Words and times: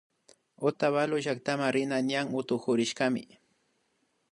Otavalo 0.69 1.17
llaktama 1.25 1.67
rina 1.77 1.97
ñan 2.09 2.25
utukurishkami 2.39 3.23